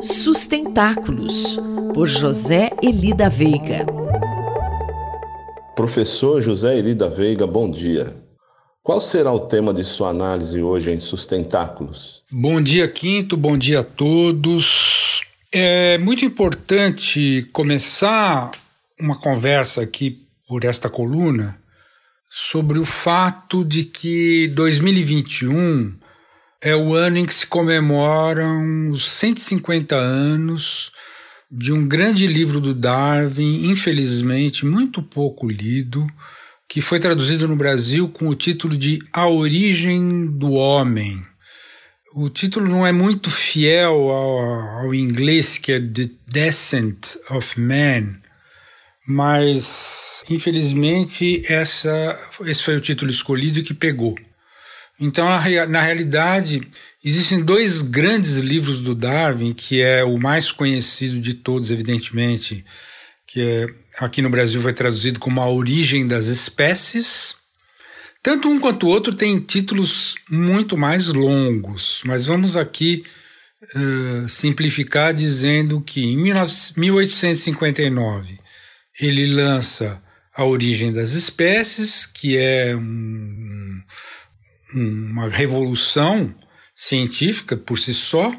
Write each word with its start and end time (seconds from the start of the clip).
Sustentáculos, 0.00 1.58
por 1.94 2.06
José 2.06 2.70
Elida 2.82 3.30
Veiga. 3.30 3.86
Professor 5.74 6.42
José 6.42 6.78
Elida 6.78 7.08
Veiga, 7.08 7.46
bom 7.46 7.70
dia. 7.70 8.14
Qual 8.82 9.00
será 9.00 9.32
o 9.32 9.40
tema 9.40 9.72
de 9.72 9.84
sua 9.84 10.10
análise 10.10 10.60
hoje 10.60 10.90
em 10.90 11.00
Sustentáculos? 11.00 12.22
Bom 12.30 12.60
dia, 12.60 12.86
Quinto, 12.88 13.38
bom 13.38 13.56
dia 13.56 13.80
a 13.80 13.84
todos. 13.84 15.22
É 15.50 15.96
muito 15.96 16.26
importante 16.26 17.48
começar 17.50 18.50
uma 19.00 19.18
conversa 19.18 19.80
aqui 19.80 20.26
por 20.46 20.64
esta 20.64 20.90
coluna 20.90 21.58
sobre 22.30 22.78
o 22.78 22.84
fato 22.84 23.64
de 23.64 23.84
que 23.84 24.48
2021 24.48 25.94
é 26.66 26.74
o 26.74 26.94
ano 26.94 27.18
em 27.18 27.24
que 27.24 27.32
se 27.32 27.46
comemoram 27.46 28.90
os 28.90 29.08
150 29.08 29.94
anos 29.94 30.90
de 31.48 31.72
um 31.72 31.86
grande 31.86 32.26
livro 32.26 32.60
do 32.60 32.74
Darwin, 32.74 33.70
infelizmente 33.70 34.66
muito 34.66 35.00
pouco 35.00 35.48
lido, 35.48 36.04
que 36.68 36.80
foi 36.82 36.98
traduzido 36.98 37.46
no 37.46 37.54
Brasil 37.54 38.08
com 38.08 38.26
o 38.26 38.34
título 38.34 38.76
de 38.76 38.98
A 39.12 39.28
Origem 39.28 40.26
do 40.26 40.54
Homem. 40.54 41.24
O 42.16 42.28
título 42.28 42.68
não 42.68 42.84
é 42.84 42.90
muito 42.90 43.30
fiel 43.30 44.10
ao, 44.10 44.80
ao 44.80 44.92
inglês, 44.92 45.58
que 45.58 45.70
é 45.70 45.78
The 45.78 46.10
Descent 46.26 47.14
of 47.30 47.60
Man, 47.60 48.16
mas 49.06 50.24
infelizmente 50.28 51.44
essa, 51.46 52.18
esse 52.40 52.64
foi 52.64 52.76
o 52.76 52.80
título 52.80 53.08
escolhido 53.08 53.60
e 53.60 53.62
que 53.62 53.72
pegou. 53.72 54.16
Então, 54.98 55.26
na 55.68 55.82
realidade, 55.82 56.66
existem 57.04 57.44
dois 57.44 57.82
grandes 57.82 58.38
livros 58.38 58.80
do 58.80 58.94
Darwin, 58.94 59.52
que 59.52 59.82
é 59.82 60.02
o 60.02 60.18
mais 60.18 60.50
conhecido 60.50 61.20
de 61.20 61.34
todos, 61.34 61.70
evidentemente, 61.70 62.64
que 63.26 63.40
é, 63.40 63.66
aqui 63.98 64.22
no 64.22 64.30
Brasil 64.30 64.62
foi 64.62 64.72
traduzido 64.72 65.20
como 65.20 65.42
A 65.42 65.50
Origem 65.50 66.06
das 66.06 66.26
Espécies. 66.26 67.34
Tanto 68.22 68.48
um 68.48 68.58
quanto 68.58 68.86
o 68.86 68.88
outro 68.88 69.12
têm 69.12 69.38
títulos 69.38 70.14
muito 70.30 70.78
mais 70.78 71.08
longos, 71.08 72.00
mas 72.06 72.26
vamos 72.26 72.56
aqui 72.56 73.04
uh, 73.74 74.28
simplificar 74.28 75.14
dizendo 75.14 75.80
que 75.80 76.04
em 76.04 76.16
1859 76.16 78.38
ele 79.00 79.32
lança 79.32 80.02
A 80.34 80.44
Origem 80.44 80.92
das 80.92 81.12
Espécies, 81.12 82.06
que 82.06 82.36
é 82.36 82.74
um, 82.74 83.45
uma 84.74 85.28
revolução 85.28 86.34
científica 86.74 87.56
por 87.56 87.78
si 87.78 87.94
só, 87.94 88.32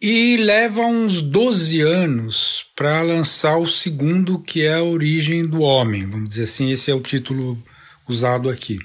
e 0.00 0.36
leva 0.36 0.80
uns 0.80 1.22
12 1.22 1.80
anos 1.80 2.66
para 2.74 3.02
lançar 3.02 3.56
o 3.56 3.66
segundo, 3.66 4.40
que 4.40 4.62
é 4.62 4.74
a 4.74 4.82
origem 4.82 5.46
do 5.46 5.60
homem. 5.60 6.04
Vamos 6.04 6.30
dizer 6.30 6.42
assim, 6.42 6.72
esse 6.72 6.90
é 6.90 6.94
o 6.94 7.00
título 7.00 7.62
usado 8.08 8.50
aqui. 8.50 8.80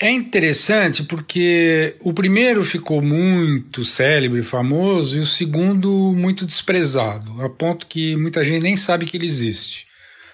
É 0.00 0.10
interessante 0.10 1.02
porque 1.02 1.96
o 2.00 2.14
primeiro 2.14 2.64
ficou 2.64 3.02
muito 3.02 3.84
célebre, 3.84 4.42
famoso, 4.42 5.18
e 5.18 5.20
o 5.20 5.26
segundo 5.26 6.14
muito 6.16 6.46
desprezado, 6.46 7.42
a 7.42 7.50
ponto 7.50 7.86
que 7.86 8.16
muita 8.16 8.44
gente 8.44 8.62
nem 8.62 8.76
sabe 8.76 9.04
que 9.04 9.16
ele 9.16 9.26
existe. 9.26 9.86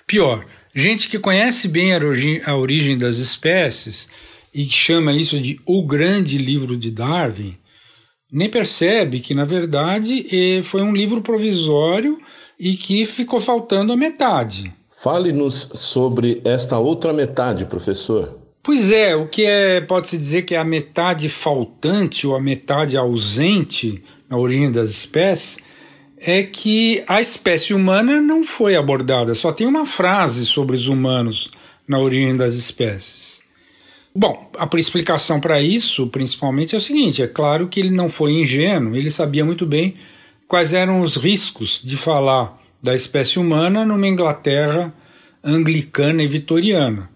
Pior, 0.06 0.44
gente 0.74 1.08
que 1.08 1.18
conhece 1.18 1.66
bem 1.66 1.94
a 1.94 1.96
origem, 1.96 2.42
a 2.44 2.54
origem 2.54 2.98
das 2.98 3.16
espécies 3.16 4.08
e 4.54 4.64
chama 4.64 5.12
isso 5.12 5.40
de 5.40 5.60
o 5.66 5.82
grande 5.82 6.38
livro 6.38 6.76
de 6.76 6.90
Darwin, 6.90 7.56
nem 8.30 8.48
percebe 8.48 9.20
que, 9.20 9.34
na 9.34 9.44
verdade, 9.44 10.62
foi 10.62 10.82
um 10.82 10.92
livro 10.92 11.20
provisório 11.20 12.18
e 12.58 12.74
que 12.74 13.04
ficou 13.04 13.40
faltando 13.40 13.92
a 13.92 13.96
metade. 13.96 14.72
Fale-nos 15.02 15.70
sobre 15.74 16.40
esta 16.44 16.78
outra 16.78 17.12
metade, 17.12 17.64
professor. 17.66 18.40
Pois 18.62 18.90
é, 18.90 19.14
o 19.14 19.28
que 19.28 19.44
é, 19.44 19.80
pode-se 19.82 20.16
dizer 20.16 20.42
que 20.42 20.54
é 20.54 20.58
a 20.58 20.64
metade 20.64 21.28
faltante 21.28 22.26
ou 22.26 22.34
a 22.34 22.40
metade 22.40 22.96
ausente 22.96 24.02
na 24.28 24.38
origem 24.38 24.72
das 24.72 24.88
espécies 24.88 25.58
é 26.16 26.42
que 26.42 27.04
a 27.06 27.20
espécie 27.20 27.74
humana 27.74 28.20
não 28.22 28.42
foi 28.42 28.74
abordada, 28.74 29.34
só 29.34 29.52
tem 29.52 29.66
uma 29.66 29.84
frase 29.84 30.46
sobre 30.46 30.74
os 30.74 30.88
humanos 30.88 31.50
na 31.86 31.98
origem 31.98 32.34
das 32.34 32.54
espécies. 32.54 33.43
Bom, 34.16 34.48
a 34.56 34.68
explicação 34.78 35.40
para 35.40 35.60
isso, 35.60 36.06
principalmente, 36.06 36.74
é 36.74 36.78
o 36.78 36.80
seguinte: 36.80 37.20
é 37.20 37.26
claro 37.26 37.66
que 37.66 37.80
ele 37.80 37.90
não 37.90 38.08
foi 38.08 38.32
ingênuo, 38.32 38.94
ele 38.94 39.10
sabia 39.10 39.44
muito 39.44 39.66
bem 39.66 39.94
quais 40.46 40.72
eram 40.72 41.00
os 41.00 41.16
riscos 41.16 41.82
de 41.84 41.96
falar 41.96 42.62
da 42.80 42.94
espécie 42.94 43.40
humana 43.40 43.84
numa 43.84 44.06
Inglaterra 44.06 44.94
anglicana 45.42 46.22
e 46.22 46.28
vitoriana. 46.28 47.10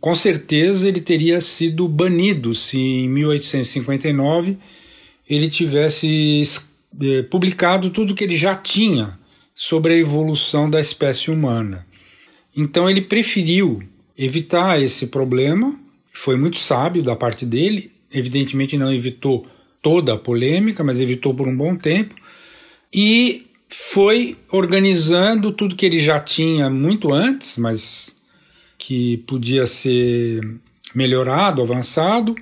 Com 0.00 0.14
certeza 0.14 0.88
ele 0.88 1.00
teria 1.00 1.40
sido 1.40 1.86
banido 1.86 2.52
se 2.52 2.78
em 2.78 3.08
1859 3.08 4.58
ele 5.28 5.48
tivesse 5.48 6.42
eh, 7.00 7.22
publicado 7.22 7.90
tudo 7.90 8.14
que 8.14 8.24
ele 8.24 8.36
já 8.36 8.56
tinha 8.56 9.18
sobre 9.54 9.92
a 9.92 9.96
evolução 9.96 10.68
da 10.68 10.80
espécie 10.80 11.30
humana. 11.30 11.86
Então 12.56 12.90
ele 12.90 13.02
preferiu 13.02 13.82
evitar 14.16 14.80
esse 14.82 15.06
problema 15.06 15.78
foi 16.12 16.36
muito 16.36 16.58
sábio 16.58 17.02
da 17.02 17.16
parte 17.16 17.46
dele, 17.46 17.90
evidentemente 18.12 18.76
não 18.76 18.92
evitou 18.92 19.46
toda 19.82 20.12
a 20.14 20.18
polêmica, 20.18 20.84
mas 20.84 21.00
evitou 21.00 21.34
por 21.34 21.48
um 21.48 21.56
bom 21.56 21.74
tempo, 21.76 22.14
e 22.92 23.46
foi 23.68 24.36
organizando 24.50 25.52
tudo 25.52 25.76
que 25.76 25.86
ele 25.86 26.00
já 26.00 26.18
tinha 26.18 26.68
muito 26.68 27.12
antes, 27.12 27.56
mas 27.56 28.16
que 28.76 29.18
podia 29.18 29.64
ser 29.66 30.40
melhorado, 30.94 31.62
avançado, 31.62 32.34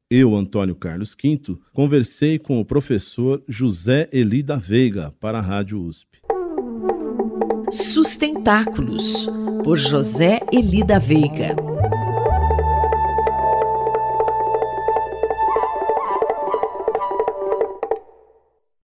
Eu, 0.10 0.36
Antônio 0.36 0.76
Carlos 0.76 1.16
Quinto, 1.16 1.58
conversei 1.72 2.38
com 2.38 2.60
o 2.60 2.66
professor 2.66 3.42
José 3.48 4.10
Eli 4.12 4.44
da 4.44 4.58
Veiga 4.58 5.14
para 5.22 5.38
a 5.38 5.42
Rádio 5.42 5.82
USP. 5.82 6.20
Sustentáculos, 7.72 9.30
por 9.64 9.78
José 9.78 10.42
Eli 10.52 10.84
da 10.84 11.00
Veiga. 11.00 11.71